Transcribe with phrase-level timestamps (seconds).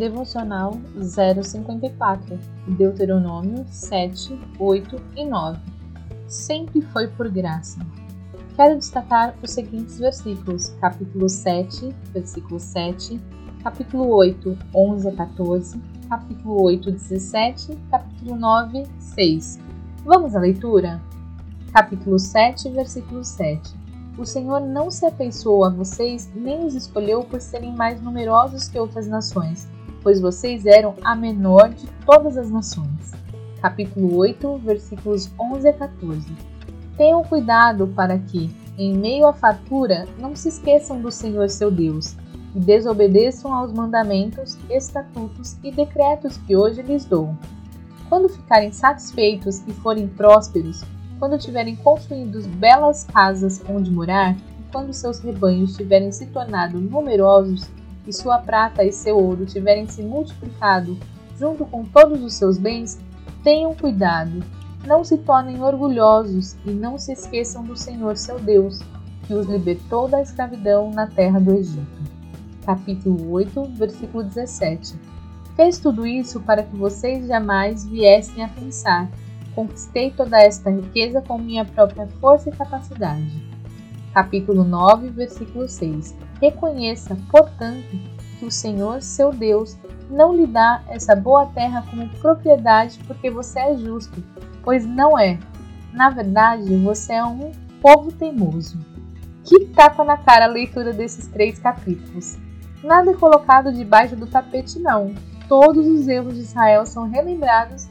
[0.00, 5.60] Devocional 054, Deuteronômio 7, 8 e 9.
[6.26, 7.78] Sempre foi por graça.
[8.56, 13.20] Quero destacar os seguintes versículos: capítulo 7, versículo 7,
[13.62, 19.58] capítulo 8, 11 a 14, capítulo 8, 17, capítulo 9, 6.
[20.06, 20.98] Vamos à leitura?
[21.74, 23.78] Capítulo 7, versículo 7.
[24.16, 28.78] O Senhor não se afeiçoou a vocês, nem os escolheu por serem mais numerosos que
[28.78, 29.68] outras nações,
[30.02, 33.12] pois vocês eram a menor de todas as nações.
[33.60, 36.26] Capítulo 8, versículos 11 a 14.
[36.96, 42.16] Tenham cuidado para que, em meio à fartura, não se esqueçam do Senhor seu Deus
[42.54, 47.34] e desobedeçam aos mandamentos, estatutos e decretos que hoje lhes dou.
[48.08, 50.82] Quando ficarem satisfeitos e forem prósperos,
[51.18, 57.68] quando tiverem construído belas casas onde morar, e quando seus rebanhos tiverem se tornado numerosos,
[58.10, 60.98] e sua prata e seu ouro tiverem se multiplicado
[61.38, 63.00] junto com todos os seus bens,
[63.42, 64.44] tenham cuidado,
[64.86, 68.80] não se tornem orgulhosos e não se esqueçam do Senhor seu Deus,
[69.26, 72.20] que os libertou da escravidão na terra do Egito
[72.64, 74.94] capítulo 8, versículo 17.
[75.56, 79.10] Fez tudo isso para que vocês jamais viessem a pensar:
[79.54, 83.49] conquistei toda esta riqueza com minha própria força e capacidade.
[84.12, 86.16] Capítulo 9, versículo 6.
[86.40, 87.86] Reconheça, portanto,
[88.38, 89.76] que o Senhor, seu Deus,
[90.10, 94.22] não lhe dá essa boa terra como propriedade porque você é justo,
[94.64, 95.38] pois não é.
[95.92, 98.78] Na verdade, você é um povo teimoso.
[99.44, 102.36] Que tapa na cara a leitura desses três capítulos.
[102.82, 105.14] Nada é colocado debaixo do tapete, não.
[105.48, 107.88] Todos os erros de Israel são relembrados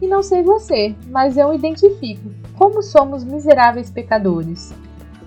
[0.00, 4.74] e não sei você, mas eu identifico como somos miseráveis pecadores.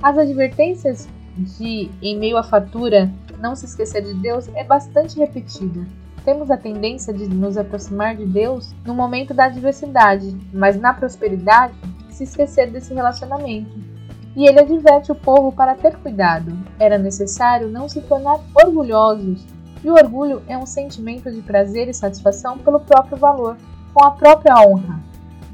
[0.01, 1.07] As advertências
[1.37, 5.85] de, em meio à fartura, não se esquecer de Deus é bastante repetida.
[6.23, 11.73] Temos a tendência de nos aproximar de Deus no momento da adversidade, mas na prosperidade,
[12.09, 13.95] se esquecer desse relacionamento
[14.35, 16.51] e ele adverte o povo para ter cuidado.
[16.77, 19.45] Era necessário não se tornar orgulhosos,
[19.83, 23.55] e o orgulho é um sentimento de prazer e satisfação pelo próprio valor,
[23.93, 24.99] com a própria honra.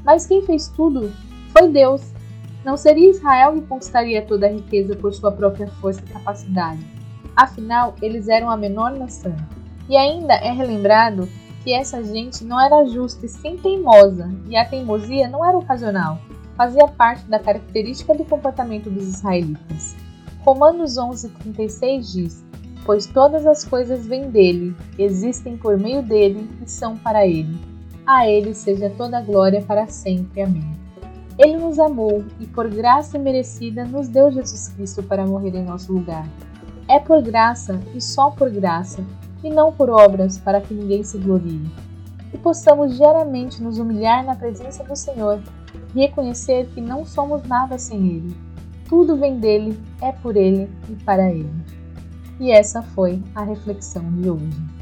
[0.04, 1.12] Mas quem fez tudo
[1.50, 2.11] foi Deus.
[2.64, 6.84] Não seria Israel que conquistaria toda a riqueza por sua própria força e capacidade.
[7.34, 9.34] Afinal, eles eram a menor nação.
[9.88, 11.28] E ainda é relembrado
[11.62, 16.18] que essa gente não era justa e sim teimosa, e a teimosia não era ocasional,
[16.56, 19.96] fazia parte da característica do comportamento dos israelitas.
[20.40, 22.44] Romanos 11:36 diz:
[22.84, 27.56] Pois todas as coisas vêm dele, existem por meio dele e são para ele.
[28.04, 30.42] A ele seja toda a glória para sempre.
[30.42, 30.81] Amém.
[31.38, 35.92] Ele nos amou e, por graça merecida, nos deu Jesus Cristo para morrer em nosso
[35.92, 36.28] lugar.
[36.88, 39.04] É por graça e só por graça,
[39.42, 41.70] e não por obras, para que ninguém se glorie.
[42.32, 45.40] E possamos diariamente nos humilhar na presença do Senhor
[45.94, 48.36] reconhecer que não somos nada sem Ele.
[48.88, 51.50] Tudo vem dele, é por Ele e para Ele.
[52.40, 54.81] E essa foi a reflexão de hoje.